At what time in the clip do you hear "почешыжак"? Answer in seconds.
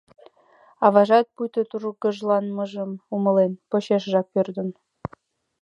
3.69-4.27